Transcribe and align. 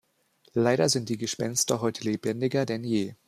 Leider 0.55 0.89
sind 0.89 1.09
die 1.09 1.17
Gespenster 1.19 1.79
heute 1.79 2.03
lebendiger 2.05 2.65
denn 2.65 2.83
je. 2.83 3.13